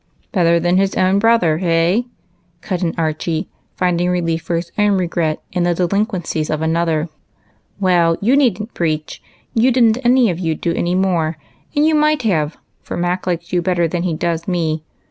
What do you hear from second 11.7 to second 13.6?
and you might have, for Mac likes